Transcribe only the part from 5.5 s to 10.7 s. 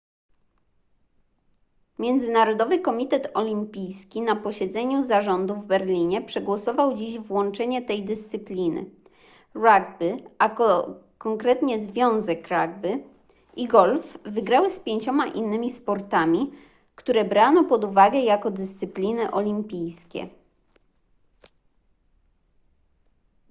w berlinie przegłosował dziś włączenie tej dyscypliny rugby a